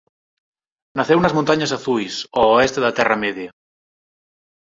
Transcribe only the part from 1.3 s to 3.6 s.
Montañas Azuis ó oeste da Terra Media.